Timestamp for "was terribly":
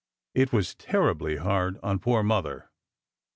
0.51-1.35